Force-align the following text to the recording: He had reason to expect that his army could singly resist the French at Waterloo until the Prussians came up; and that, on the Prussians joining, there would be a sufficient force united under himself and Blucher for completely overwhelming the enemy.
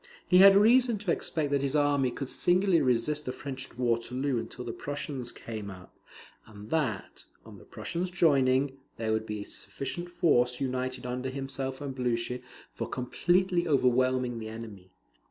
He 0.27 0.39
had 0.39 0.55
reason 0.57 0.97
to 0.97 1.11
expect 1.11 1.51
that 1.51 1.61
his 1.61 1.75
army 1.75 2.09
could 2.09 2.27
singly 2.27 2.81
resist 2.81 3.25
the 3.27 3.31
French 3.31 3.69
at 3.69 3.77
Waterloo 3.77 4.39
until 4.39 4.65
the 4.65 4.73
Prussians 4.73 5.31
came 5.31 5.69
up; 5.69 5.95
and 6.47 6.71
that, 6.71 7.25
on 7.45 7.59
the 7.59 7.65
Prussians 7.65 8.09
joining, 8.09 8.79
there 8.97 9.11
would 9.13 9.27
be 9.27 9.41
a 9.41 9.45
sufficient 9.45 10.09
force 10.09 10.59
united 10.59 11.05
under 11.05 11.29
himself 11.29 11.81
and 11.81 11.93
Blucher 11.93 12.39
for 12.73 12.89
completely 12.89 13.67
overwhelming 13.67 14.39
the 14.39 14.47
enemy. 14.49 14.89